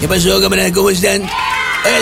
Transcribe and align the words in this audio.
¿Qué 0.00 0.08
pasó, 0.08 0.40
camarada? 0.40 0.72
¿Cómo 0.72 0.88
están? 0.88 1.28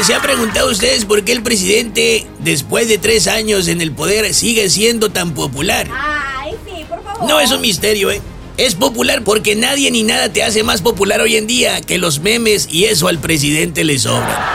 ¿se 0.02 0.14
ha 0.14 0.22
preguntado 0.22 0.70
ustedes 0.70 1.04
por 1.04 1.24
qué 1.24 1.32
el 1.32 1.42
presidente, 1.42 2.26
después 2.38 2.88
de 2.88 2.98
tres 2.98 3.26
años 3.26 3.66
en 3.66 3.80
el 3.80 3.90
poder, 3.90 4.32
sigue 4.34 4.70
siendo 4.70 5.10
tan 5.10 5.34
popular? 5.34 5.88
Ay, 5.92 6.52
sí, 6.64 6.84
por 6.88 7.02
favor. 7.02 7.28
No 7.28 7.40
es 7.40 7.50
un 7.50 7.60
misterio, 7.60 8.10
¿eh? 8.12 8.22
Es 8.56 8.76
popular 8.76 9.22
porque 9.24 9.56
nadie 9.56 9.90
ni 9.90 10.04
nada 10.04 10.32
te 10.32 10.44
hace 10.44 10.62
más 10.62 10.80
popular 10.80 11.20
hoy 11.20 11.36
en 11.36 11.48
día 11.48 11.80
que 11.80 11.98
los 11.98 12.20
memes 12.20 12.68
y 12.70 12.84
eso 12.84 13.08
al 13.08 13.18
presidente 13.18 13.82
le 13.82 13.98
sobra. 13.98 14.46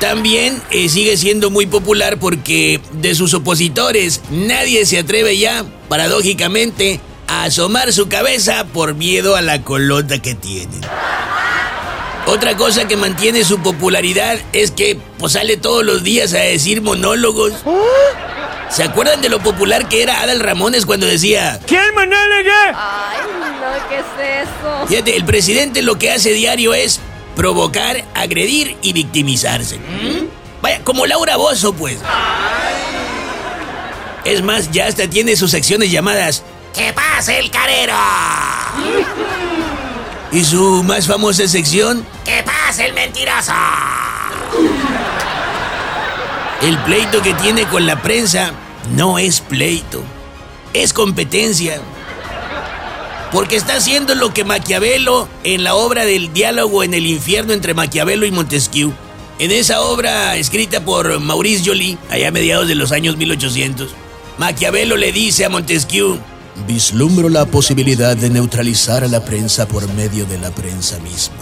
También 0.00 0.62
eh, 0.70 0.88
sigue 0.88 1.16
siendo 1.16 1.50
muy 1.50 1.66
popular 1.66 2.18
porque 2.18 2.80
de 2.92 3.14
sus 3.14 3.34
opositores 3.34 4.22
nadie 4.30 4.86
se 4.86 4.98
atreve 4.98 5.36
ya, 5.36 5.64
paradójicamente, 5.88 7.00
a 7.26 7.44
asomar 7.44 7.92
su 7.92 8.08
cabeza 8.08 8.66
por 8.72 8.94
miedo 8.94 9.36
a 9.36 9.42
la 9.42 9.62
colota 9.62 10.20
que 10.20 10.34
tienen. 10.34 10.80
Otra 12.30 12.56
cosa 12.56 12.86
que 12.86 12.96
mantiene 12.96 13.42
su 13.44 13.60
popularidad 13.60 14.38
es 14.52 14.70
que 14.70 14.96
pues, 15.18 15.32
sale 15.32 15.56
todos 15.56 15.84
los 15.84 16.04
días 16.04 16.32
a 16.32 16.38
decir 16.38 16.80
monólogos. 16.80 17.52
¿Se 18.70 18.84
acuerdan 18.84 19.20
de 19.20 19.28
lo 19.28 19.40
popular 19.40 19.88
que 19.88 20.00
era 20.02 20.20
Adal 20.20 20.38
Ramones 20.38 20.86
cuando 20.86 21.06
decía, 21.06 21.58
¿Quién 21.66 21.92
monólogo? 21.92 22.50
Ay, 22.74 23.18
no, 23.40 23.88
¿qué 23.88 23.96
es 23.96 24.04
eso? 24.48 24.86
Fíjate, 24.86 25.16
el 25.16 25.24
presidente 25.24 25.82
lo 25.82 25.98
que 25.98 26.12
hace 26.12 26.32
diario 26.32 26.72
es 26.72 27.00
provocar, 27.34 28.04
agredir 28.14 28.76
y 28.80 28.92
victimizarse. 28.92 29.80
Vaya, 30.62 30.82
como 30.84 31.06
Laura 31.06 31.36
Bozo, 31.36 31.72
pues. 31.72 31.98
Es 34.24 34.40
más, 34.42 34.70
ya 34.70 34.86
hasta 34.86 35.10
tiene 35.10 35.34
sus 35.34 35.50
secciones 35.50 35.90
llamadas 35.90 36.44
¡Que 36.74 36.92
pase 36.92 37.38
el 37.38 37.50
carero! 37.50 37.94
Y 40.32 40.44
su 40.44 40.84
más 40.84 41.08
famosa 41.08 41.48
sección 41.48 42.06
¡Que 42.06 42.19
pase 42.19 42.19
el 42.80 42.94
mentiroso! 42.94 43.52
El 46.62 46.78
pleito 46.78 47.22
que 47.22 47.34
tiene 47.34 47.64
con 47.64 47.86
la 47.86 48.02
prensa 48.02 48.52
no 48.94 49.18
es 49.18 49.40
pleito, 49.40 50.02
es 50.72 50.92
competencia. 50.92 51.80
Porque 53.32 53.56
está 53.56 53.76
haciendo 53.76 54.14
lo 54.14 54.34
que 54.34 54.44
Maquiavelo 54.44 55.28
en 55.44 55.62
la 55.62 55.74
obra 55.74 56.04
del 56.04 56.32
diálogo 56.32 56.82
en 56.82 56.94
el 56.94 57.06
infierno 57.06 57.52
entre 57.52 57.74
Maquiavelo 57.74 58.26
y 58.26 58.30
Montesquieu. 58.30 58.92
En 59.38 59.52
esa 59.52 59.80
obra 59.82 60.36
escrita 60.36 60.84
por 60.84 61.20
Maurice 61.20 61.62
Joly, 61.64 61.96
allá 62.10 62.28
a 62.28 62.32
mediados 62.32 62.66
de 62.66 62.74
los 62.74 62.92
años 62.92 63.16
1800, 63.16 63.94
Maquiavelo 64.38 64.96
le 64.96 65.12
dice 65.12 65.44
a 65.44 65.48
Montesquieu, 65.48 66.18
Vislumbro 66.66 67.28
la 67.28 67.46
posibilidad 67.46 68.16
de 68.16 68.28
neutralizar 68.28 69.04
a 69.04 69.08
la 69.08 69.24
prensa 69.24 69.66
por 69.66 69.88
medio 69.94 70.26
de 70.26 70.38
la 70.38 70.50
prensa 70.50 70.98
misma. 70.98 71.36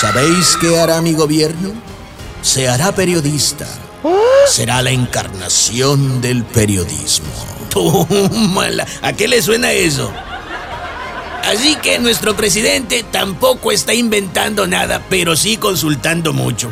¿Sabéis 0.00 0.58
qué 0.60 0.78
hará 0.78 1.00
mi 1.00 1.14
gobierno? 1.14 1.72
Se 2.42 2.68
hará 2.68 2.94
periodista. 2.94 3.66
Será 4.46 4.82
la 4.82 4.90
encarnación 4.90 6.20
del 6.20 6.44
periodismo. 6.44 7.32
Tómala. 7.70 8.86
¿A 9.00 9.14
qué 9.14 9.26
le 9.26 9.40
suena 9.40 9.72
eso? 9.72 10.12
Así 11.44 11.76
que 11.76 11.98
nuestro 11.98 12.36
presidente 12.36 13.06
tampoco 13.10 13.72
está 13.72 13.94
inventando 13.94 14.66
nada, 14.66 15.00
pero 15.08 15.34
sí 15.34 15.56
consultando 15.56 16.34
mucho. 16.34 16.70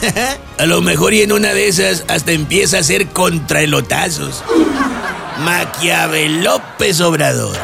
a 0.58 0.66
lo 0.66 0.82
mejor 0.82 1.14
y 1.14 1.22
en 1.22 1.32
una 1.32 1.54
de 1.54 1.68
esas 1.68 2.04
hasta 2.08 2.32
empieza 2.32 2.76
a 2.76 2.80
hacer 2.80 3.08
contraelotazos. 3.08 4.42
Maquiavel 5.38 6.44
López 6.44 7.00
Obrador. 7.00 7.56